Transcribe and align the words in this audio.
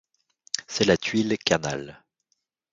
C'est 0.65 0.85
la 0.85 0.97
tuile 0.97 1.37
canal. 1.37 2.03